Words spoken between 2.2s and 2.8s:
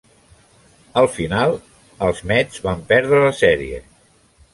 Mets